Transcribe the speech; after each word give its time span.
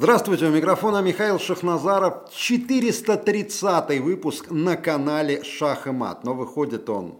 Здравствуйте, 0.00 0.46
у 0.46 0.50
микрофона 0.50 1.02
Михаил 1.02 1.40
Шахназаров, 1.40 2.32
430 2.32 3.98
выпуск 4.00 4.48
на 4.48 4.76
канале 4.76 5.42
Шах 5.42 5.88
и 5.88 5.90
Мат, 5.90 6.22
но 6.22 6.34
выходит 6.34 6.88
он 6.88 7.18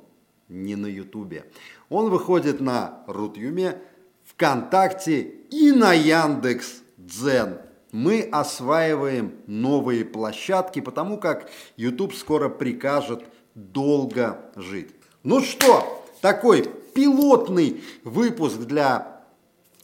не 0.49 0.77
на 0.77 0.87
Ютубе. 0.87 1.47
Он 1.89 2.09
выходит 2.09 2.61
на 2.61 3.03
Рутюме, 3.09 3.83
ВКонтакте 4.27 5.23
и 5.51 5.73
на 5.73 5.93
Яндекс 5.93 6.83
Дзен. 6.97 7.59
Мы 7.91 8.21
осваиваем 8.31 9.35
новые 9.49 10.05
площадки, 10.05 10.81
потому 10.81 11.19
как 11.19 11.51
YouTube 11.77 12.15
скоро 12.15 12.49
прикажет 12.49 13.25
долго 13.57 14.53
жить. 14.55 14.95
Ну 15.25 15.41
что, 15.41 16.07
такой 16.21 16.63
пилотный 16.95 17.83
выпуск 18.05 18.59
для 18.59 19.18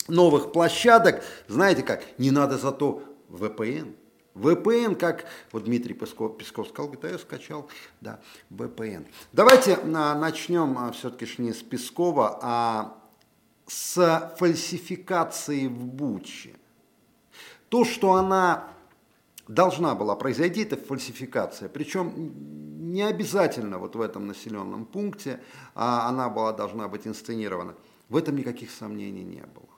новых 0.09 0.53
площадок. 0.53 1.23
Знаете 1.49 1.83
как, 1.83 2.03
не 2.19 2.31
надо 2.31 2.59
зато 2.59 3.03
VPN. 3.31 3.95
VPN, 4.35 4.97
как 4.97 5.27
вот 5.53 5.65
Дмитрий 5.65 5.95
Песков, 5.95 6.37
Песков 6.37 6.69
сказал, 6.69 6.91
говорит, 6.91 7.05
а 7.05 7.09
я 7.09 7.19
скачал, 7.19 7.69
да, 8.01 8.21
VPN. 8.51 9.07
Давайте 9.33 9.75
а, 9.77 10.15
начнем 10.15 10.77
а, 10.77 10.91
все-таки 10.93 11.41
не 11.41 11.53
с 11.53 11.63
Пескова, 11.63 12.39
а 12.43 12.99
с 13.67 14.35
фальсификации 14.39 15.69
в 15.69 15.87
Буче. 15.87 16.55
То, 17.69 17.85
что 17.85 18.15
она 18.15 18.69
должна 19.49 19.95
была 19.95 20.17
произойти, 20.17 20.63
это 20.63 20.77
фальсификация. 20.77 21.69
Причем 21.69 22.13
не 22.93 23.03
обязательно 23.03 23.79
вот 23.79 23.97
в 23.97 24.01
этом 24.01 24.27
населенном 24.27 24.85
пункте 24.85 25.41
а 25.75 26.09
она 26.09 26.29
была, 26.29 26.53
должна 26.53 26.89
быть 26.89 27.07
инсценирована. 27.07 27.75
В 28.09 28.17
этом 28.17 28.37
никаких 28.37 28.71
сомнений 28.71 29.25
не 29.25 29.43
было. 29.43 29.74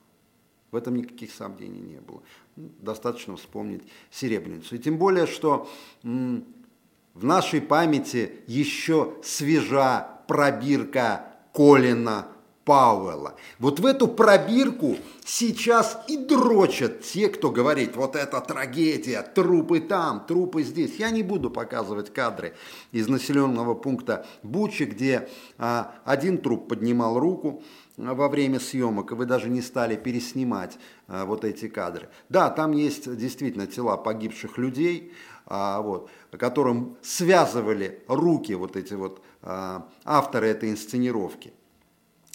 В 0.71 0.75
этом 0.75 0.95
никаких 0.95 1.31
сомнений 1.31 1.79
не 1.79 1.99
было. 1.99 2.21
Достаточно 2.55 3.37
вспомнить 3.37 3.83
Серебряницу. 4.11 4.75
И 4.75 4.79
тем 4.79 4.97
более, 4.97 5.27
что 5.27 5.69
в 6.03 7.23
нашей 7.23 7.61
памяти 7.61 8.31
еще 8.47 9.15
свежа 9.23 10.07
пробирка 10.27 11.25
Колина 11.53 12.27
Пауэлла. 12.67 13.35
Вот 13.59 13.79
в 13.79 13.85
эту 13.85 14.09
пробирку 14.09 14.97
сейчас 15.25 16.03
и 16.09 16.17
дрочат 16.17 17.01
те, 17.01 17.29
кто 17.29 17.49
говорит, 17.49 17.95
вот 17.95 18.17
это 18.17 18.41
трагедия, 18.41 19.21
трупы 19.21 19.79
там, 19.79 20.25
трупы 20.27 20.63
здесь. 20.63 20.97
Я 20.97 21.09
не 21.11 21.23
буду 21.23 21.49
показывать 21.49 22.11
кадры 22.11 22.55
из 22.91 23.07
населенного 23.07 23.73
пункта 23.73 24.25
Бучи, 24.43 24.83
где 24.83 25.29
а, 25.57 25.95
один 26.03 26.39
труп 26.39 26.67
поднимал 26.67 27.17
руку, 27.19 27.63
во 27.97 28.29
время 28.29 28.59
съемок, 28.59 29.11
и 29.11 29.15
вы 29.15 29.25
даже 29.25 29.49
не 29.49 29.61
стали 29.61 29.95
переснимать 29.95 30.77
а, 31.07 31.25
вот 31.25 31.43
эти 31.43 31.67
кадры. 31.67 32.09
Да, 32.29 32.49
там 32.49 32.71
есть 32.71 33.15
действительно 33.17 33.67
тела 33.67 33.97
погибших 33.97 34.57
людей, 34.57 35.11
а, 35.45 35.81
вот, 35.81 36.09
которым 36.31 36.97
связывали 37.01 38.03
руки 38.07 38.53
вот 38.53 38.75
эти 38.75 38.93
вот 38.93 39.21
а, 39.41 39.89
авторы 40.05 40.47
этой 40.47 40.69
инсценировки. 40.69 41.53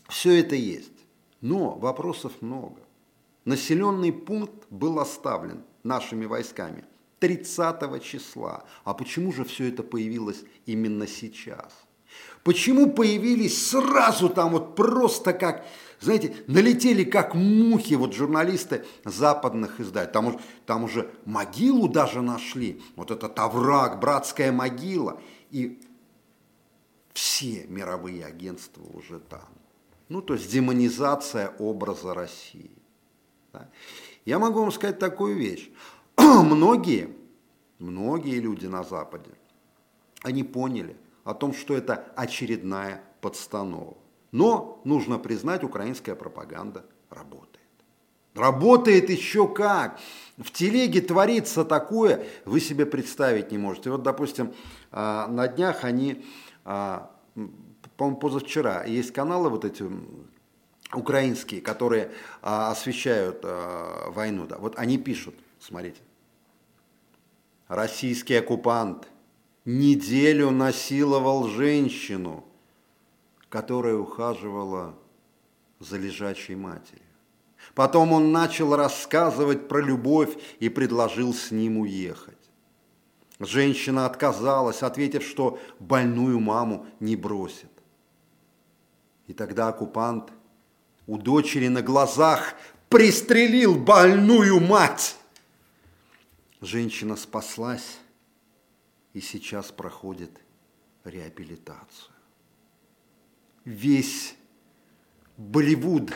Все 0.09 0.41
это 0.41 0.57
есть. 0.57 0.93
Но 1.41 1.77
вопросов 1.77 2.33
много. 2.41 2.81
Населенный 3.45 4.13
пункт 4.13 4.67
был 4.71 5.01
оставлен 5.01 5.65
нашими 5.83 6.27
войсками 6.27 6.85
30 7.19 8.03
числа. 8.03 8.65
А 8.85 8.95
почему 8.95 9.33
же 9.33 9.45
все 9.45 9.69
это 9.69 9.83
появилось 9.83 10.45
именно 10.67 11.07
сейчас? 11.07 11.73
Почему 12.45 12.91
появились 12.91 13.71
сразу 13.71 14.29
там 14.29 14.53
вот 14.53 14.75
просто 14.75 15.33
как, 15.33 15.65
знаете, 16.01 16.35
налетели 16.49 17.05
как 17.05 17.35
мухи 17.35 17.95
вот 17.95 18.15
журналисты 18.15 18.85
западных 19.05 19.81
изданий. 19.81 20.11
Там, 20.11 20.41
там 20.67 20.85
уже 20.85 21.11
могилу 21.25 21.89
даже 21.89 22.21
нашли, 22.21 22.83
вот 22.97 23.13
этот 23.13 23.39
овраг, 23.39 24.01
братская 24.01 24.51
могила. 24.51 25.21
И 25.51 25.81
все 27.13 27.67
мировые 27.69 28.25
агентства 28.25 28.83
уже 28.95 29.21
там. 29.21 29.49
Ну, 30.09 30.21
то 30.21 30.35
есть 30.35 30.51
демонизация 30.51 31.51
образа 31.59 32.13
России. 32.13 32.71
Да. 33.53 33.69
Я 34.25 34.39
могу 34.39 34.61
вам 34.61 34.73
сказать 34.73 34.99
такую 34.99 35.37
вещь. 35.37 35.71
многие, 36.17 37.15
многие 37.79 38.41
люди 38.41 38.67
на 38.67 38.83
Западе, 38.83 39.31
они 40.23 40.43
поняли, 40.43 40.97
о 41.25 41.35
том, 41.35 41.55
что 41.55 41.75
это 41.75 42.13
очередная 42.17 43.03
подстанова. 43.21 43.97
Но, 44.33 44.81
нужно 44.85 45.19
признать, 45.19 45.63
украинская 45.63 46.15
пропаганда 46.15 46.85
работает. 47.11 47.61
Работает 48.35 49.11
еще 49.11 49.47
как. 49.47 50.01
В 50.39 50.51
телеге 50.51 51.03
творится 51.03 51.65
такое, 51.65 52.27
вы 52.47 52.61
себе 52.61 52.87
представить 52.87 53.53
не 53.53 53.59
можете. 53.59 53.91
Вот, 53.91 54.03
допустим, 54.03 54.55
а, 54.91 55.27
на 55.29 55.49
днях 55.49 55.85
они, 55.85 56.25
а, 56.65 57.11
по-моему, 57.99 58.19
позавчера, 58.19 58.85
есть 58.85 59.13
каналы 59.13 59.51
вот 59.51 59.67
эти 59.67 59.85
украинские, 60.95 61.61
которые 61.61 62.11
а, 62.41 62.71
освещают 62.71 63.45
войну. 63.45 64.47
Да. 64.47 64.57
Вот 64.57 64.79
они 64.79 64.97
пишут, 64.97 65.35
смотрите, 65.61 66.01
российский 67.69 68.35
оккупант 68.35 69.12
неделю 69.65 70.51
насиловал 70.51 71.49
женщину, 71.49 72.45
которая 73.49 73.97
ухаживала 73.97 74.95
за 75.79 75.99
лежачей 75.99 76.57
матерью. 76.57 77.03
Потом 77.75 78.13
он 78.13 78.33
начал 78.33 78.75
рассказывать 78.75 79.69
про 79.69 79.81
любовь 79.81 80.37
и 80.59 80.69
предложил 80.69 81.33
с 81.33 81.51
ним 81.51 81.79
уехать. 81.79 82.37
Женщина 83.39 84.07
отказалась, 84.07 84.83
ответив, 84.83 85.25
что 85.25 85.59
больную 85.79 86.39
маму 86.39 86.87
не 87.01 87.17
бросит. 87.17 87.71
И 89.27 89.33
тогда 89.33 89.69
оккупант 89.69 90.31
у 91.07 91.19
дочери 91.19 91.69
на 91.69 91.83
глазах 91.83 92.55
пристрелил 92.89 93.75
больную 93.75 94.61
мать. 94.61 95.17
Женщина 96.61 97.17
спаслась, 97.17 97.99
и 99.13 99.21
сейчас 99.21 99.71
проходит 99.71 100.31
реабилитацию. 101.05 102.13
Весь 103.65 104.35
Болливуд, 105.37 106.13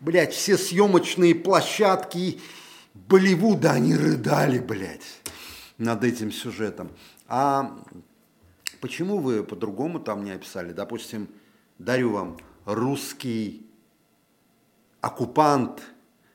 блядь, 0.00 0.34
все 0.34 0.56
съемочные 0.56 1.34
площадки 1.34 2.40
Болливуда, 2.94 3.72
они 3.72 3.94
рыдали, 3.94 4.58
блядь, 4.58 5.20
над 5.78 6.04
этим 6.04 6.32
сюжетом. 6.32 6.90
А 7.28 7.78
почему 8.80 9.18
вы 9.18 9.44
по-другому 9.44 10.00
там 10.00 10.24
не 10.24 10.32
описали? 10.32 10.72
Допустим, 10.72 11.28
дарю 11.78 12.10
вам 12.10 12.38
русский 12.64 13.66
оккупант 15.00 15.82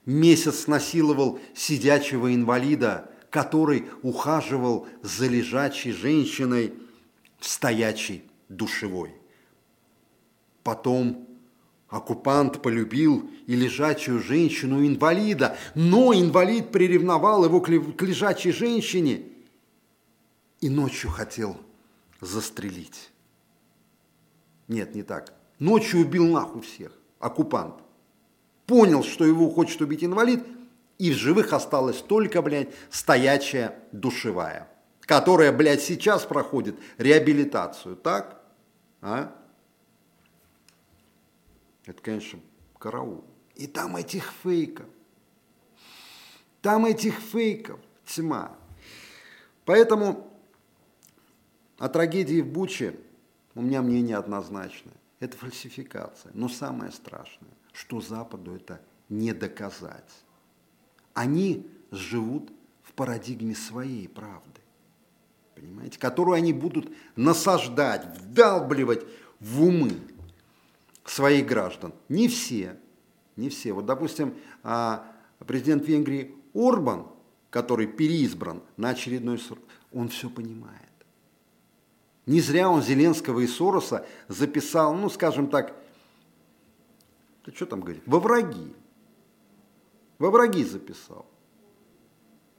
месяц 0.06 0.68
насиловал 0.68 1.40
сидячего 1.54 2.34
инвалида– 2.34 3.10
который 3.34 3.86
ухаживал 4.04 4.88
за 5.02 5.26
лежачей 5.26 5.92
женщиной 5.92 6.72
в 7.40 7.48
стоячей 7.48 8.30
душевой. 8.48 9.12
Потом 10.64 11.28
оккупант 11.90 12.62
полюбил 12.62 13.28
и 13.48 13.56
лежачую 13.56 14.20
женщину-инвалида, 14.20 15.58
но 15.74 16.14
инвалид 16.14 16.72
приревновал 16.72 17.44
его 17.44 17.60
к 17.60 17.70
лежачей 18.04 18.52
женщине 18.52 19.24
и 20.62 20.70
ночью 20.70 21.10
хотел 21.10 21.58
застрелить. 22.22 23.10
Нет, 24.68 24.94
не 24.94 25.02
так. 25.02 25.34
Ночью 25.58 26.02
убил 26.02 26.28
нахуй 26.28 26.62
всех, 26.62 26.92
оккупант. 27.18 27.82
Понял, 28.68 29.04
что 29.04 29.26
его 29.26 29.50
хочет 29.50 29.82
убить 29.82 30.04
инвалид– 30.04 30.46
и 30.98 31.12
в 31.12 31.16
живых 31.16 31.54
осталась 31.54 32.02
только, 32.02 32.42
блядь, 32.42 32.70
стоячая 32.90 33.80
душевая, 33.92 34.70
которая, 35.02 35.52
блядь, 35.52 35.82
сейчас 35.82 36.26
проходит 36.26 36.78
реабилитацию, 36.98 37.96
так? 37.96 38.42
А? 39.02 39.36
Это, 41.86 42.02
конечно, 42.02 42.40
караул. 42.78 43.26
И 43.56 43.68
там 43.68 43.98
этих 43.98 44.32
фейков, 44.44 44.88
там 46.62 46.86
этих 46.86 47.16
фейков 47.16 47.80
тьма. 48.06 48.56
Поэтому 49.66 50.32
о 51.78 51.90
трагедии 51.90 52.42
в 52.42 52.48
Буче 52.48 52.96
у 53.56 53.62
меня 53.62 53.82
мнение 53.82 54.18
однозначное. 54.18 54.96
Это 55.20 55.38
фальсификация. 55.38 56.32
Но 56.34 56.50
самое 56.50 56.92
страшное, 56.92 57.52
что 57.72 58.02
Западу 58.02 58.56
это 58.56 58.82
не 59.10 59.34
доказать 59.34 60.10
они 61.14 61.68
живут 61.92 62.52
в 62.82 62.94
парадигме 62.94 63.56
своей 63.56 64.08
правды, 64.08 64.62
понимаете, 65.56 66.00
которую 66.00 66.36
они 66.36 66.54
будут 66.54 66.92
насаждать, 67.16 68.06
вдалбливать 68.20 69.06
в 69.40 69.64
умы 69.64 69.94
своих 71.06 71.46
граждан. 71.46 71.94
Не 72.10 72.28
все, 72.28 72.78
не 73.36 73.50
все. 73.50 73.74
Вот, 73.74 73.86
допустим, 73.86 74.36
а, 74.64 75.06
президент 75.46 75.88
Венгрии 75.88 76.36
Орбан, 76.54 77.08
который 77.50 77.88
переизбран 77.88 78.62
на 78.78 78.90
очередной 78.90 79.38
срок, 79.38 79.60
он 79.92 80.10
все 80.10 80.30
понимает. 80.30 80.80
Не 82.26 82.40
зря 82.40 82.70
он 82.70 82.82
Зеленского 82.82 83.42
и 83.42 83.48
Сороса 83.48 84.06
записал, 84.28 84.96
ну, 84.96 85.10
скажем 85.10 85.50
так, 85.50 85.76
да 87.46 87.52
что 87.54 87.66
там 87.66 87.82
говорить, 87.82 88.04
во 88.06 88.20
враги. 88.20 88.74
Во 90.20 90.30
враги 90.30 90.64
записал. 90.64 91.26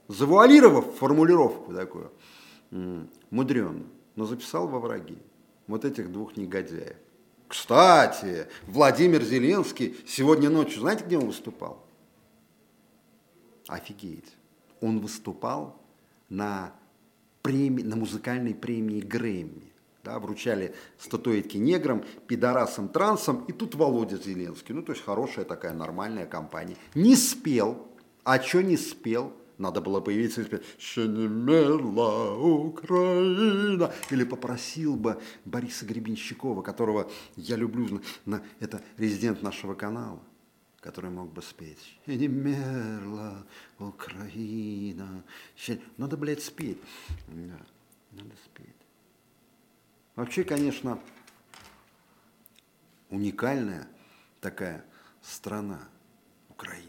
Завуалировав 0.08 0.94
формулировку 0.96 1.72
такую, 1.72 2.12
мудреную, 3.30 3.86
но 4.16 4.26
записал 4.26 4.68
во 4.68 4.78
враги 4.78 5.18
вот 5.66 5.84
этих 5.84 6.12
двух 6.12 6.36
негодяев. 6.36 6.96
Кстати, 7.48 8.48
Владимир 8.66 9.22
Зеленский 9.22 9.96
сегодня 10.06 10.50
ночью, 10.50 10.80
знаете, 10.80 11.04
где 11.04 11.16
он 11.16 11.26
выступал? 11.26 11.86
Офигеть. 13.68 14.36
Он 14.80 15.00
выступал 15.00 15.80
на, 16.28 16.74
премии, 17.42 17.82
на 17.82 17.96
музыкальной 17.96 18.54
премии 18.54 19.00
Грэмми. 19.00 19.72
Да, 20.04 20.18
вручали 20.18 20.74
статуэтки 20.98 21.56
неграм, 21.56 22.04
пидорасам, 22.26 22.88
трансам, 22.90 23.42
и 23.46 23.52
тут 23.52 23.74
Володя 23.74 24.18
Зеленский. 24.18 24.74
Ну, 24.74 24.82
то 24.82 24.92
есть 24.92 25.02
хорошая 25.02 25.46
такая 25.46 25.72
нормальная 25.72 26.26
компания. 26.26 26.76
Не 26.94 27.16
спел. 27.16 27.88
А 28.22 28.38
что 28.38 28.62
не 28.62 28.76
спел? 28.76 29.32
Надо 29.56 29.80
было 29.80 30.00
появиться 30.00 30.42
и 30.42 30.44
спеть 30.44 30.62
«Ще 30.78 31.06
не 31.06 31.26
мерла 31.28 32.36
Украина» 32.36 33.92
или 34.10 34.24
попросил 34.24 34.96
бы 34.96 35.22
Бориса 35.44 35.86
Гребенщикова, 35.86 36.60
которого 36.60 37.10
я 37.36 37.56
люблю, 37.56 38.02
на, 38.26 38.42
это 38.58 38.82
резидент 38.98 39.42
нашего 39.42 39.74
канала, 39.74 40.20
который 40.80 41.10
мог 41.10 41.32
бы 41.32 41.40
спеть 41.40 41.78
«Ще 42.02 42.16
не 42.16 42.26
мерла 42.26 43.46
Украина». 43.78 45.24
Надо, 45.96 46.16
блядь, 46.16 46.42
спеть. 46.42 46.78
Надо 47.28 48.34
спеть. 48.44 48.73
Вообще, 50.16 50.44
конечно, 50.44 50.98
уникальная 53.10 53.88
такая 54.40 54.84
страна 55.22 55.80
Украина. 56.48 56.88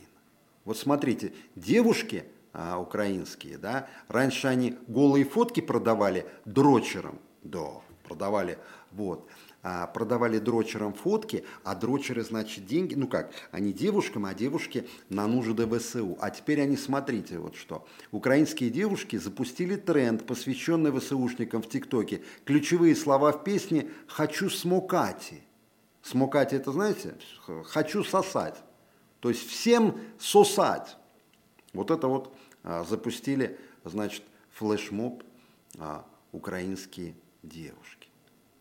Вот 0.64 0.78
смотрите, 0.78 1.34
девушки– 1.56 2.26
а, 2.58 2.80
украинские, 2.80 3.58
да, 3.58 3.90
раньше 4.08 4.48
они 4.48 4.78
голые 4.88 5.26
фотки 5.26 5.60
продавали 5.60 6.26
дрочерам, 6.46 7.20
да, 7.44 7.82
продавали, 8.06 8.58
вот, 8.92 9.30
а, 9.68 9.88
продавали 9.88 10.38
дрочерам 10.38 10.94
фотки, 10.94 11.44
а 11.64 11.74
дрочеры, 11.74 12.24
значит, 12.24 12.68
деньги, 12.68 12.94
ну 12.94 13.08
как, 13.08 13.32
они 13.50 13.74
девушкам, 13.74 14.28
а 14.28 14.36
девушки 14.36 14.88
на 15.10 15.26
нужды 15.26 15.66
ВСУ. 15.66 16.20
А 16.22 16.30
теперь 16.30 16.62
они, 16.62 16.78
смотрите, 16.78 17.40
вот 17.40 17.56
что, 17.56 17.84
украинские 18.12 18.70
девушки 18.70 19.16
запустили 19.16 19.76
тренд, 19.76 20.24
посвященный 20.28 20.92
ВСУшникам 20.92 21.64
в 21.64 21.68
ТикТоке. 21.68 22.22
Ключевые 22.46 22.96
слова 22.96 23.32
в 23.32 23.44
песне 23.44 23.90
«хочу 24.06 24.52
смокати». 24.52 25.42
Смокати 26.04 26.54
это, 26.54 26.72
знаете, 26.72 27.16
«хочу 27.64 28.04
сосать». 28.04 28.62
То 29.20 29.30
есть 29.30 29.50
всем 29.50 30.00
сосать. 30.20 30.96
Вот 31.74 31.90
это 31.90 32.08
вот 32.08 32.32
а, 32.62 32.84
запустили, 32.84 33.58
значит, 33.84 34.22
флешмоб 34.52 35.24
а, 35.80 36.06
украинские 36.32 37.16
девушки. 37.42 38.10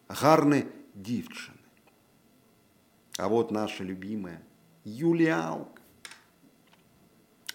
Гарны 0.09 0.65
дівчини. 0.95 1.59
А 3.19 3.29
вот 3.29 3.51
наша 3.51 3.85
любимая 3.85 4.41
Юлия 4.85 5.35
Аук. 5.35 5.81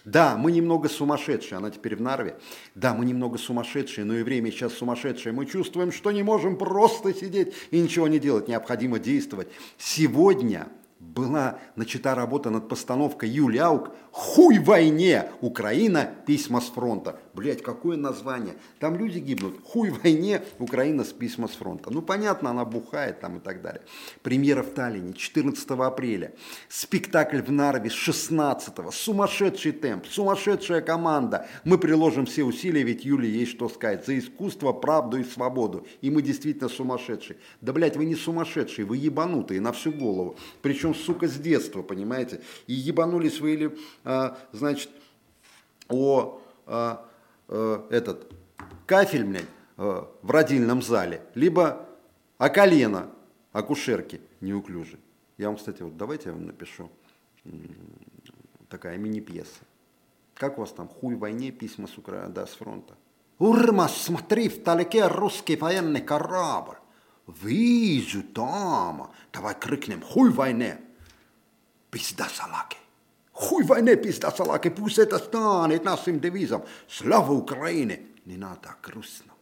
Да, 0.04 0.36
мы 0.36 0.50
немного 0.50 0.88
сумасшедшие, 0.88 1.58
она 1.58 1.70
теперь 1.70 1.94
в 1.94 2.00
Нарве. 2.00 2.38
Да, 2.74 2.94
мы 2.94 3.04
немного 3.04 3.36
сумасшедшие, 3.36 4.04
но 4.04 4.16
и 4.16 4.22
время 4.22 4.50
сейчас 4.50 4.72
сумасшедшее. 4.72 5.34
Мы 5.34 5.44
чувствуем, 5.44 5.92
что 5.92 6.10
не 6.10 6.22
можем 6.22 6.56
просто 6.56 7.12
сидеть 7.12 7.54
и 7.70 7.80
ничего 7.80 8.08
не 8.08 8.18
делать, 8.18 8.48
необходимо 8.48 8.98
действовать. 8.98 9.48
Сегодня 9.76 10.68
была 11.00 11.58
начата 11.76 12.14
работа 12.14 12.50
над 12.50 12.68
постановкой 12.68 13.30
Юли 13.30 13.58
Аук 13.58 13.90
«Хуй 14.12 14.58
войне! 14.58 15.30
Украина. 15.40 16.10
Письма 16.26 16.60
с 16.60 16.68
фронта». 16.68 17.18
Блять, 17.32 17.62
какое 17.62 17.96
название? 17.96 18.54
Там 18.80 18.96
люди 18.96 19.18
гибнут. 19.18 19.60
«Хуй 19.64 19.90
войне! 19.90 20.42
Украина 20.58 21.04
с 21.04 21.12
письма 21.12 21.48
с 21.48 21.52
фронта». 21.52 21.90
Ну, 21.90 22.02
понятно, 22.02 22.50
она 22.50 22.64
бухает 22.64 23.20
там 23.20 23.38
и 23.38 23.40
так 23.40 23.62
далее. 23.62 23.82
Премьера 24.22 24.62
в 24.62 24.70
Таллине 24.70 25.14
14 25.14 25.70
апреля. 25.70 26.34
Спектакль 26.68 27.40
в 27.40 27.50
Нарве 27.50 27.88
16 27.88 28.78
-го. 28.78 28.92
Сумасшедший 28.92 29.72
темп, 29.72 30.06
сумасшедшая 30.06 30.80
команда. 30.80 31.46
Мы 31.64 31.78
приложим 31.78 32.26
все 32.26 32.42
усилия, 32.42 32.82
ведь 32.82 33.04
Юле 33.04 33.30
есть 33.30 33.52
что 33.52 33.68
сказать. 33.68 34.04
За 34.04 34.18
искусство, 34.18 34.72
правду 34.72 35.18
и 35.18 35.24
свободу. 35.24 35.86
И 36.02 36.10
мы 36.10 36.20
действительно 36.20 36.68
сумасшедшие. 36.68 37.38
Да, 37.60 37.72
блядь, 37.72 37.96
вы 37.96 38.04
не 38.04 38.16
сумасшедшие, 38.16 38.84
вы 38.84 38.96
ебанутые 38.96 39.60
на 39.60 39.72
всю 39.72 39.92
голову. 39.92 40.36
Причем 40.62 40.89
причем, 40.90 40.94
сука, 40.94 41.28
с 41.28 41.34
детства, 41.34 41.82
понимаете? 41.82 42.40
И 42.66 42.72
ебанулись 42.72 43.40
вы 43.40 43.54
или, 43.54 43.78
а, 44.04 44.38
значит, 44.52 44.90
о 45.88 46.40
а, 46.66 47.08
а, 47.48 47.86
этот 47.90 48.32
кафель, 48.86 49.24
блядь, 49.24 49.44
а, 49.76 50.10
в 50.22 50.30
родильном 50.30 50.82
зале, 50.82 51.22
либо 51.34 51.88
о 52.38 52.48
колено 52.48 53.10
акушерки 53.52 54.20
неуклюжей. 54.40 55.00
Я 55.38 55.48
вам, 55.48 55.56
кстати, 55.56 55.82
вот 55.82 55.96
давайте 55.96 56.28
я 56.28 56.34
вам 56.34 56.46
напишу 56.46 56.90
такая 58.68 58.98
мини-пьеса. 58.98 59.64
Как 60.34 60.58
у 60.58 60.62
вас 60.62 60.72
там, 60.72 60.88
хуй 60.88 61.16
войне, 61.16 61.50
письма 61.50 61.86
с, 61.86 61.98
Укра... 61.98 62.28
да, 62.28 62.46
с 62.46 62.50
фронта? 62.50 62.94
Урмас, 63.38 63.96
смотри, 63.96 64.48
вдалеке 64.48 65.06
русский 65.06 65.56
военный 65.56 66.02
корабль. 66.02 66.76
Вижу, 67.26 68.22
дама. 68.34 69.10
Давай 69.32 69.54
крикнем 69.54 70.02
«Хуй 70.02 70.30
войне!» 70.30 70.80
Пизда 71.90 72.28
салаки. 72.28 72.76
Хуй 73.32 73.64
войне, 73.64 73.96
пизда 73.96 74.30
салаки. 74.30 74.68
Пусть 74.68 74.98
это 74.98 75.18
станет 75.18 75.84
нашим 75.84 76.20
девизом. 76.20 76.62
Слава 76.88 77.32
Украине! 77.32 78.00
Не 78.26 78.36
надо 78.36 78.76
грустно. 78.82 79.32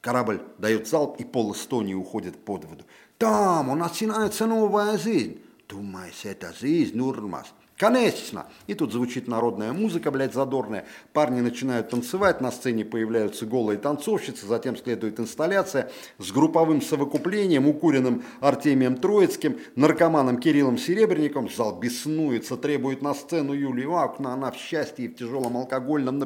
Корабль 0.00 0.42
дает 0.58 0.88
залп, 0.88 1.20
и 1.20 1.24
пол 1.24 1.52
Эстонии 1.52 1.94
уходит 1.94 2.44
под 2.44 2.64
воду. 2.64 2.84
Там 3.16 3.78
начинается 3.78 4.46
новая 4.46 4.98
жизнь. 4.98 5.40
Думаешь, 5.68 6.24
это 6.24 6.52
жизнь, 6.52 6.98
Урмас? 6.98 7.52
Конечно! 7.78 8.48
И 8.66 8.74
тут 8.74 8.92
звучит 8.92 9.28
народная 9.28 9.72
музыка, 9.72 10.10
блядь, 10.10 10.34
задорная. 10.34 10.84
Парни 11.12 11.40
начинают 11.40 11.90
танцевать, 11.90 12.40
на 12.40 12.50
сцене 12.50 12.84
появляются 12.84 13.46
голые 13.46 13.78
танцовщицы, 13.78 14.46
затем 14.46 14.76
следует 14.76 15.20
инсталляция 15.20 15.88
с 16.18 16.32
групповым 16.32 16.82
совокуплением, 16.82 17.68
укуренным 17.68 18.24
Артемием 18.40 18.96
Троицким, 18.96 19.60
наркоманом 19.76 20.40
Кириллом 20.40 20.76
Серебренником. 20.76 21.48
Зал 21.48 21.78
беснуется, 21.78 22.56
требует 22.56 23.00
на 23.00 23.14
сцену 23.14 23.52
Юлию 23.52 23.94
Акна. 23.94 24.32
Она 24.32 24.50
в 24.50 24.56
счастье 24.56 25.04
и 25.04 25.08
в 25.08 25.14
тяжелом 25.14 25.56
алкогольном 25.56 26.20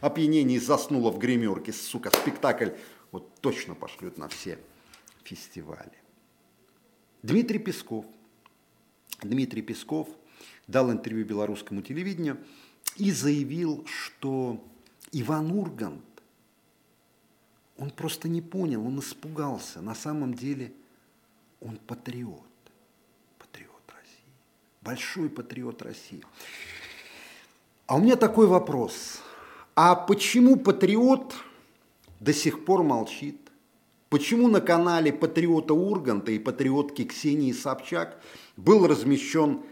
опьянении 0.00 0.58
заснула 0.58 1.12
в 1.12 1.18
гримерке. 1.18 1.72
Сука, 1.72 2.10
спектакль 2.10 2.70
вот 3.12 3.32
точно 3.40 3.76
пошлют 3.76 4.18
на 4.18 4.26
все 4.26 4.58
фестивали. 5.22 5.92
Дмитрий 7.22 7.60
Песков. 7.60 8.04
Дмитрий 9.22 9.62
Песков– 9.62 10.08
дал 10.70 10.90
интервью 10.90 11.24
белорусскому 11.24 11.82
телевидению 11.82 12.38
и 12.96 13.10
заявил, 13.10 13.84
что 13.86 14.62
Иван 15.12 15.50
Ургант, 15.50 16.04
он 17.76 17.90
просто 17.90 18.28
не 18.28 18.40
понял, 18.40 18.86
он 18.86 19.00
испугался. 19.00 19.80
На 19.80 19.94
самом 19.94 20.34
деле 20.34 20.72
он 21.60 21.76
патриот, 21.76 22.44
патриот 23.38 23.82
России, 23.88 24.32
большой 24.82 25.28
патриот 25.28 25.82
России. 25.82 26.22
А 27.86 27.96
у 27.96 28.00
меня 28.00 28.16
такой 28.16 28.46
вопрос. 28.46 29.20
А 29.74 29.94
почему 29.94 30.56
патриот 30.56 31.34
до 32.20 32.32
сих 32.32 32.64
пор 32.64 32.82
молчит? 32.82 33.36
Почему 34.10 34.48
на 34.48 34.60
канале 34.60 35.12
патриота 35.12 35.72
Урганта 35.72 36.32
и 36.32 36.38
патриотки 36.38 37.04
Ксении 37.04 37.52
Собчак 37.52 38.20
был 38.56 38.86
размещен 38.86 39.62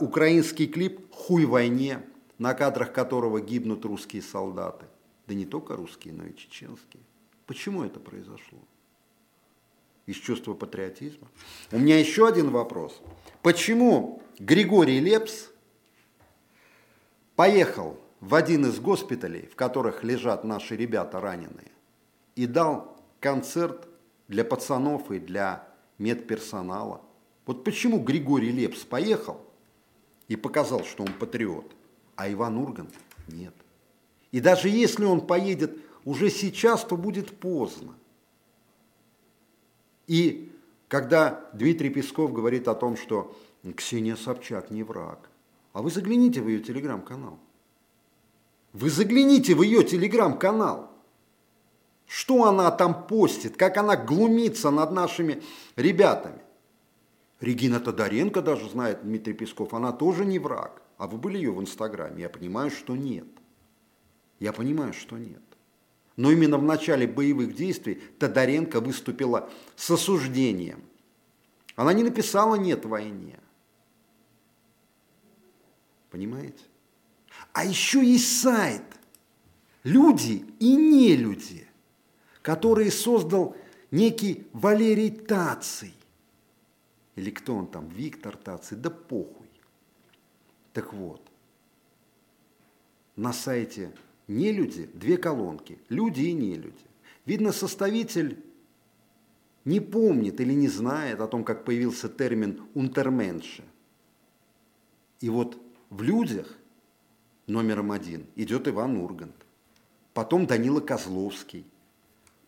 украинский 0.00 0.66
клип 0.66 1.12
«Хуй 1.12 1.44
войне», 1.44 2.02
на 2.38 2.54
кадрах 2.54 2.92
которого 2.92 3.40
гибнут 3.40 3.84
русские 3.84 4.22
солдаты. 4.22 4.86
Да 5.26 5.34
не 5.34 5.44
только 5.44 5.76
русские, 5.76 6.14
но 6.14 6.24
и 6.24 6.34
чеченские. 6.34 7.02
Почему 7.46 7.84
это 7.84 8.00
произошло? 8.00 8.58
Из 10.06 10.16
чувства 10.16 10.54
патриотизма. 10.54 11.28
У 11.70 11.78
меня 11.78 11.98
еще 11.98 12.26
один 12.26 12.50
вопрос. 12.50 13.00
Почему 13.42 14.22
Григорий 14.38 15.00
Лепс 15.00 15.50
поехал 17.36 17.98
в 18.20 18.34
один 18.34 18.66
из 18.66 18.80
госпиталей, 18.80 19.46
в 19.46 19.54
которых 19.54 20.02
лежат 20.02 20.44
наши 20.44 20.76
ребята 20.76 21.20
раненые, 21.20 21.70
и 22.36 22.46
дал 22.46 22.96
концерт 23.20 23.88
для 24.28 24.44
пацанов 24.44 25.10
и 25.10 25.18
для 25.18 25.68
медперсонала. 25.98 27.02
Вот 27.46 27.64
почему 27.64 27.98
Григорий 27.98 28.50
Лепс 28.50 28.80
поехал 28.84 29.40
и 30.28 30.36
показал, 30.36 30.84
что 30.84 31.02
он 31.02 31.12
патриот, 31.12 31.74
а 32.14 32.30
Иван 32.30 32.58
Ургант 32.58 32.94
нет. 33.26 33.54
И 34.30 34.40
даже 34.40 34.68
если 34.68 35.04
он 35.04 35.26
поедет 35.26 35.78
уже 36.04 36.30
сейчас, 36.30 36.84
то 36.84 36.96
будет 36.96 37.38
поздно. 37.40 37.94
И 40.06 40.52
когда 40.88 41.48
Дмитрий 41.52 41.90
Песков 41.90 42.32
говорит 42.32 42.68
о 42.68 42.74
том, 42.74 42.96
что 42.96 43.36
Ксения 43.76 44.16
Собчак 44.16 44.70
не 44.70 44.82
враг, 44.82 45.30
а 45.72 45.82
вы 45.82 45.90
загляните 45.90 46.40
в 46.40 46.48
ее 46.48 46.60
телеграм-канал. 46.60 47.38
Вы 48.72 48.90
загляните 48.90 49.54
в 49.54 49.62
ее 49.62 49.82
телеграм-канал. 49.82 50.90
Что 52.06 52.44
она 52.44 52.70
там 52.70 53.06
постит, 53.06 53.56
как 53.56 53.76
она 53.76 53.96
глумится 53.96 54.70
над 54.70 54.92
нашими 54.92 55.42
ребятами. 55.76 56.40
Регина 57.40 57.78
Тодоренко 57.78 58.42
даже 58.42 58.68
знает 58.68 59.02
Дмитрий 59.02 59.32
Песков, 59.32 59.72
она 59.74 59.92
тоже 59.92 60.24
не 60.24 60.38
враг. 60.38 60.82
А 60.96 61.06
вы 61.06 61.18
были 61.18 61.36
ее 61.36 61.52
в 61.52 61.60
Инстаграме? 61.60 62.22
Я 62.22 62.28
понимаю, 62.28 62.70
что 62.70 62.96
нет. 62.96 63.28
Я 64.40 64.52
понимаю, 64.52 64.92
что 64.92 65.16
нет. 65.16 65.42
Но 66.16 66.32
именно 66.32 66.58
в 66.58 66.64
начале 66.64 67.06
боевых 67.06 67.54
действий 67.54 68.02
Тодоренко 68.18 68.80
выступила 68.80 69.48
с 69.76 69.88
осуждением. 69.90 70.82
Она 71.76 71.92
не 71.92 72.02
написала 72.02 72.56
«нет 72.56 72.84
войне». 72.84 73.38
Понимаете? 76.10 76.64
А 77.52 77.64
еще 77.64 78.04
есть 78.04 78.40
сайт 78.40 78.82
«Люди 79.84 80.44
и 80.58 80.74
не 80.74 81.14
люди», 81.14 81.68
который 82.42 82.90
создал 82.90 83.56
некий 83.92 84.48
Валерий 84.52 85.10
Таций. 85.10 85.94
Или 87.18 87.30
кто 87.30 87.56
он 87.56 87.66
там, 87.66 87.88
Виктор 87.88 88.36
Таций, 88.36 88.76
да 88.76 88.90
похуй. 88.90 89.48
Так 90.72 90.94
вот, 90.94 91.20
на 93.16 93.32
сайте 93.32 93.92
не 94.28 94.52
люди, 94.52 94.88
две 94.94 95.16
колонки, 95.16 95.80
люди 95.88 96.20
и 96.20 96.32
не 96.32 96.54
люди. 96.54 96.86
Видно, 97.26 97.50
составитель 97.50 98.40
не 99.64 99.80
помнит 99.80 100.40
или 100.40 100.52
не 100.52 100.68
знает 100.68 101.20
о 101.20 101.26
том, 101.26 101.42
как 101.42 101.64
появился 101.64 102.08
термин 102.08 102.62
«унтерменше». 102.74 103.64
И 105.18 105.28
вот 105.28 105.60
в 105.90 106.02
людях 106.02 106.56
номером 107.48 107.90
один 107.90 108.26
идет 108.36 108.68
Иван 108.68 108.96
Ургант, 108.96 109.44
потом 110.14 110.46
Данила 110.46 110.80
Козловский, 110.80 111.66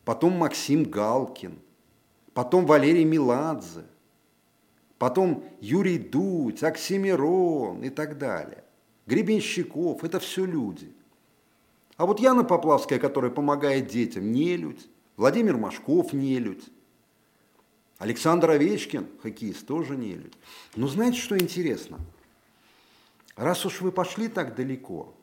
потом 0.05 0.35
Максим 0.35 0.85
Галкин, 0.85 1.59
потом 2.35 2.67
Валерий 2.67 3.03
Меладзе, 3.03 3.85
потом 5.01 5.43
Юрий 5.61 5.99
Дудь, 5.99 6.63
Оксимирон 6.63 7.83
и 7.83 7.91
так 7.91 8.19
далее. 8.19 8.63
Гребенщиков– 9.07 10.05
это 10.05 10.21
все 10.21 10.45
люди– 10.45 10.93
а 12.01 12.07
вот 12.07 12.19
Яна 12.19 12.45
Поплавская, 12.45 12.99
которая 12.99 13.31
помогает 13.31 13.89
детям, 13.89 14.33
не 14.33 14.57
людь. 14.57 14.89
Владимир 15.19 15.59
Машков 15.59 16.15
не 16.15 16.39
людь. 16.39 16.65
Александр 17.99 18.53
Овечкин, 18.53 19.07
хоккеист, 19.23 19.67
тоже 19.67 19.99
не 19.99 20.15
людь. 20.15 20.33
Но 20.77 20.87
знаете, 20.87 21.19
что 21.19 21.39
интересно? 21.39 21.99
Раз 23.37 23.67
уж 23.67 23.83
вы 23.83 23.93
пошли 23.93 24.29
так 24.29 24.55
далеко, 24.55 25.15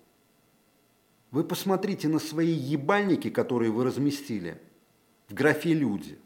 вы 1.32 1.44
посмотрите 1.44 2.08
на 2.10 2.20
свои 2.20 2.54
ебальники, 2.54 3.32
которые 3.32 3.72
вы 3.72 3.84
разместили 3.84 4.62
в 5.30 5.34
графе 5.34 5.74
«люди». 5.74 6.20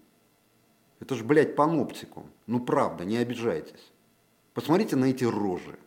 Это 1.02 1.16
ж, 1.16 1.24
блядь, 1.24 1.56
паноптикум. 1.56 2.30
Ну, 2.46 2.60
правда, 2.60 3.04
не 3.04 3.18
обижайтесь. 3.18 3.92
Посмотрите 4.54 4.96
на 4.96 5.06
эти 5.06 5.24
рожи. 5.24 5.78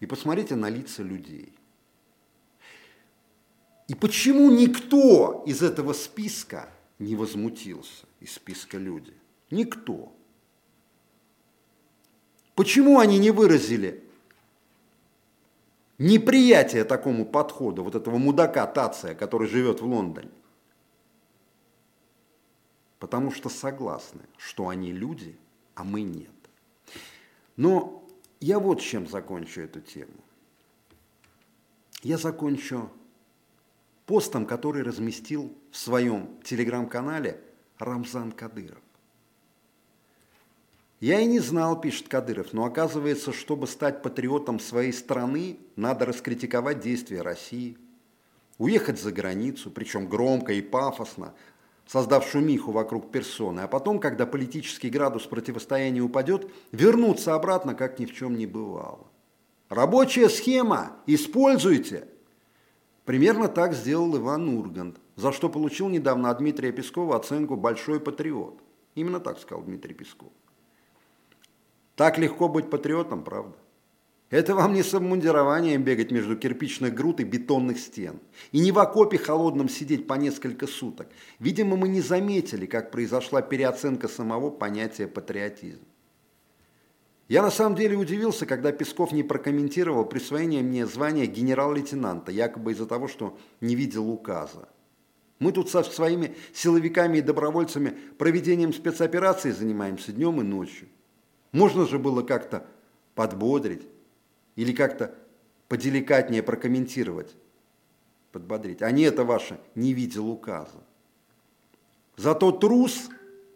И 0.00 0.06
посмотрите 0.06 0.54
на 0.54 0.68
лица 0.68 1.02
людей. 1.02 1.52
И 3.88 3.94
почему 3.94 4.50
никто 4.50 5.42
из 5.46 5.62
этого 5.62 5.94
списка 5.94 6.68
не 6.98 7.16
возмутился, 7.16 8.06
из 8.20 8.34
списка 8.34 8.78
люди? 8.78 9.14
Никто. 9.50 10.12
Почему 12.54 12.98
они 12.98 13.18
не 13.18 13.30
выразили 13.30 14.04
неприятие 15.98 16.84
такому 16.84 17.24
подходу, 17.24 17.82
вот 17.82 17.94
этого 17.94 18.18
мудака 18.18 18.66
Тация, 18.66 19.14
который 19.14 19.48
живет 19.48 19.80
в 19.80 19.86
Лондоне? 19.86 20.30
Потому 23.02 23.32
что 23.32 23.48
согласны, 23.48 24.20
что 24.36 24.68
они 24.68 24.92
люди, 24.92 25.36
а 25.74 25.82
мы 25.82 26.02
нет. 26.02 26.30
Но 27.56 28.06
я 28.38 28.60
вот 28.60 28.80
чем 28.80 29.08
закончу 29.08 29.62
эту 29.62 29.80
тему. 29.80 30.14
Я 32.04 32.16
закончу 32.16 32.92
постом, 34.06 34.46
который 34.46 34.84
разместил 34.84 35.52
в 35.72 35.78
своем 35.78 36.40
телеграм-канале 36.44 37.42
Рамзан 37.80 38.30
Кадыров. 38.30 38.78
Я 41.00 41.18
и 41.18 41.26
не 41.26 41.40
знал, 41.40 41.80
пишет 41.80 42.06
Кадыров, 42.06 42.52
но 42.52 42.66
оказывается, 42.66 43.32
чтобы 43.32 43.66
стать 43.66 44.00
патриотом 44.02 44.60
своей 44.60 44.92
страны, 44.92 45.58
надо 45.74 46.04
раскритиковать 46.04 46.78
действия 46.78 47.22
России, 47.22 47.76
уехать 48.58 49.00
за 49.00 49.10
границу, 49.10 49.72
причем 49.72 50.06
громко 50.06 50.52
и 50.52 50.62
пафосно, 50.62 51.34
создав 51.92 52.26
шумиху 52.26 52.72
вокруг 52.72 53.10
персоны, 53.10 53.60
а 53.60 53.68
потом, 53.68 54.00
когда 54.00 54.26
политический 54.26 54.90
градус 54.90 55.26
противостояния 55.26 56.00
упадет, 56.00 56.50
вернуться 56.72 57.34
обратно, 57.34 57.74
как 57.74 57.98
ни 57.98 58.06
в 58.06 58.14
чем 58.14 58.36
не 58.36 58.46
бывало. 58.46 59.06
Рабочая 59.68 60.28
схема, 60.28 60.96
используйте– 61.06 62.08
Примерно 63.04 63.48
так 63.48 63.74
сделал 63.74 64.16
Иван 64.16 64.48
Ургант, 64.48 65.00
за 65.16 65.32
что 65.32 65.48
получил 65.48 65.88
недавно 65.88 66.30
от 66.30 66.38
Дмитрия 66.38 66.70
Пескова 66.70 67.16
оценку 67.16 67.56
«большой 67.56 67.98
патриот». 67.98 68.60
Именно 68.94 69.18
так 69.18 69.40
сказал 69.40 69.64
Дмитрий 69.64 69.94
Песков. 69.94 70.30
Так 71.96 72.18
легко 72.18 72.48
быть 72.48 72.70
патриотом, 72.70 73.24
правда? 73.24 73.56
Это 74.32 74.54
вам 74.54 74.72
не 74.72 74.82
с 74.82 74.94
обмундированием 74.94 75.84
бегать 75.84 76.10
между 76.10 76.36
кирпичных 76.36 76.94
груд 76.94 77.20
и 77.20 77.24
бетонных 77.24 77.78
стен. 77.78 78.18
И 78.50 78.60
не 78.60 78.72
в 78.72 78.78
окопе 78.78 79.18
холодном 79.18 79.68
сидеть 79.68 80.06
по 80.06 80.14
несколько 80.14 80.66
суток. 80.66 81.08
Видимо, 81.38 81.76
мы 81.76 81.88
не 81.88 82.00
заметили, 82.00 82.64
как 82.64 82.90
произошла 82.90 83.42
переоценка 83.42 84.08
самого 84.08 84.48
понятия 84.48 85.06
патриотизм. 85.06 85.82
Я 87.28 87.42
на 87.42 87.50
самом 87.50 87.76
деле 87.76 87.94
удивился, 87.94 88.46
когда 88.46 88.72
Песков 88.72 89.12
не 89.12 89.22
прокомментировал 89.22 90.06
присвоение 90.06 90.62
мне 90.62 90.86
звания 90.86 91.26
генерал-лейтенанта, 91.26 92.32
якобы 92.32 92.72
из-за 92.72 92.86
того, 92.86 93.08
что 93.08 93.36
не 93.60 93.74
видел 93.74 94.08
указа. 94.08 94.66
Мы 95.40 95.52
тут 95.52 95.68
со 95.68 95.82
своими 95.82 96.34
силовиками 96.54 97.18
и 97.18 97.20
добровольцами 97.20 97.98
проведением 98.16 98.72
спецоперации 98.72 99.50
занимаемся 99.50 100.10
днем 100.10 100.40
и 100.40 100.42
ночью. 100.42 100.88
Можно 101.52 101.86
же 101.86 101.98
было 101.98 102.22
как-то 102.22 102.66
подбодрить 103.14 103.82
или 104.56 104.72
как-то 104.72 105.14
поделикатнее 105.68 106.42
прокомментировать, 106.42 107.34
подбодрить. 108.30 108.82
А 108.82 108.90
не 108.90 109.02
это 109.02 109.24
ваше 109.24 109.58
«не 109.74 109.92
видел 109.92 110.28
указа». 110.28 110.84
Зато 112.16 112.52
трус, 112.52 113.08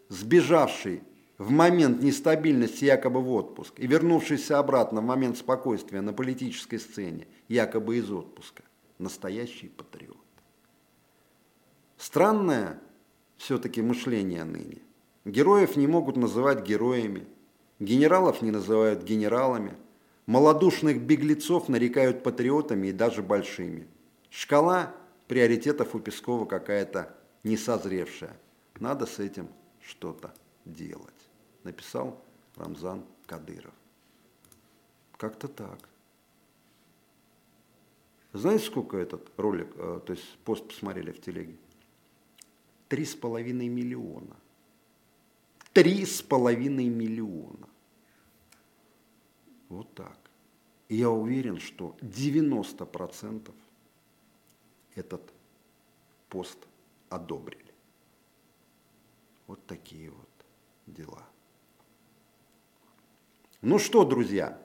сбежавший 0.09 1.03
в 1.39 1.51
момент 1.51 2.03
нестабильности 2.03 2.87
якобы 2.87 3.21
в 3.21 3.31
отпуск 3.31 3.79
и 3.79 3.87
вернувшийся 3.87 4.59
обратно 4.59 5.03
в 5.03 5.05
момент 5.05 5.37
спокойствия 5.37 6.01
на 6.01 6.13
политической 6.13 6.79
сцене, 6.79 7.27
якобы 7.49 7.99
из 7.99 8.11
отпуска, 8.11 8.63
настоящий 8.99 9.69
патриот. 9.69 10.17
Странное 11.99 12.81
все-таки 13.37 13.83
мышление 13.83 14.45
ныне. 14.45 14.79
Героев 15.25 15.77
не 15.77 15.87
могут 15.87 16.17
называть 16.17 16.67
героями, 16.67 17.27
генералов 17.79 18.43
не 18.43 18.51
называют 18.51 19.03
генералами, 19.03 19.75
малодушных 20.27 21.01
беглецов 21.01 21.69
нарекают 21.69 22.23
патриотами 22.23 22.89
и 22.89 22.93
даже 22.93 23.23
большими. 23.23 23.87
Шкала 24.31 24.95
приоритетов 25.29 25.95
у 25.95 25.99
Пескова 25.99 26.45
какая-то 26.45 27.17
несозревшая. 27.45 28.37
Надо 28.79 29.07
с 29.07 29.19
этим 29.19 29.49
что-то 29.81 30.35
делать 30.65 31.13
написал 31.67 32.23
Рамзан 32.57 33.05
Кадыров. 33.27 33.75
Как-то 35.19 35.49
так. 35.49 35.89
Знаете, 38.33 38.67
сколько 38.67 38.97
этот 38.97 39.31
ролик, 39.37 39.69
э, 39.77 40.01
то 40.07 40.13
есть 40.13 40.39
пост 40.45 40.67
посмотрели 40.69 41.11
в 41.11 41.21
телеге? 41.21 41.57
Три 42.89 43.05
с 43.05 43.15
половиной 43.15 43.69
миллиона. 43.69 44.37
Три 45.73 46.05
с 46.05 46.23
половиной 46.23 46.89
миллиона. 46.89 47.69
Вот 49.69 49.93
так. 49.95 50.19
И 50.89 50.97
я 50.97 51.11
уверен, 51.11 51.59
что 51.59 51.97
90% 52.01 53.53
этот 54.95 55.33
пост 56.29 56.59
одобрили. 57.09 57.75
Вот 59.47 59.65
такие 59.67 60.11
вот 60.11 60.29
дела. 60.87 61.25
Ну 63.63 63.79
что, 63.79 64.05
друзья, 64.05 64.61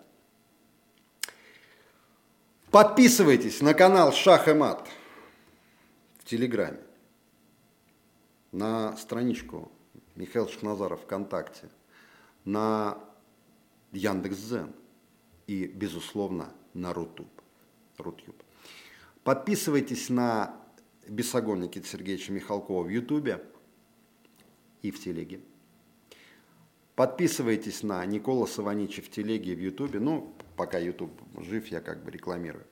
подписывайтесь 2.69 3.61
на 3.61 3.73
канал 3.73 4.11
Шах 4.11 4.47
и 4.47 4.53
Мат. 4.53 4.87
Телеграме, 6.23 6.79
на 8.51 8.95
страничку 8.95 9.71
Михаил 10.15 10.47
Шахназаров 10.47 11.01
ВКонтакте, 11.01 11.67
на 12.45 12.97
Яндекс.Зен 13.91 14.73
и, 15.47 15.65
безусловно, 15.65 16.53
на 16.73 16.93
Рутуб. 16.93 17.27
Рутюб. 17.97 18.35
Подписывайтесь 19.23 20.09
на 20.09 20.55
Бесогон 21.07 21.61
Никита 21.61 21.87
Сергеевича 21.87 22.31
Михалкова 22.31 22.83
в 22.83 22.89
Ютубе 22.89 23.43
и 24.81 24.91
в 24.91 24.99
Телеге. 24.99 25.41
Подписывайтесь 26.95 27.83
на 27.83 28.05
Никола 28.05 28.47
Саваничи 28.47 29.01
в 29.01 29.09
Телеге 29.09 29.53
и 29.53 29.55
в 29.55 29.59
Ютубе. 29.59 29.99
Ну, 29.99 30.33
пока 30.55 30.77
Ютуб 30.77 31.11
жив, 31.39 31.67
я 31.67 31.81
как 31.81 32.03
бы 32.03 32.11
рекламирую. 32.11 32.65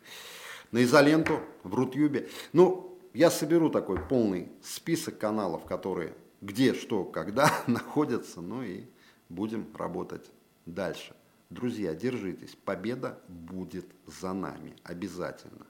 На 0.71 0.83
изоленту 0.83 1.39
в 1.63 1.73
Рутюбе. 1.73 2.29
Ну, 2.53 2.99
я 3.13 3.31
соберу 3.31 3.69
такой 3.69 3.99
полный 3.99 4.49
список 4.61 5.17
каналов, 5.17 5.65
которые 5.65 6.13
где, 6.41 6.73
что, 6.73 7.03
когда 7.03 7.51
находятся, 7.67 8.41
ну 8.41 8.63
и 8.63 8.85
будем 9.29 9.67
работать 9.75 10.29
дальше. 10.65 11.15
Друзья, 11.49 11.95
держитесь, 11.95 12.55
победа 12.55 13.19
будет 13.27 13.87
за 14.05 14.33
нами, 14.33 14.75
обязательно. 14.83 15.65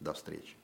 До 0.00 0.14
встречи. 0.14 0.56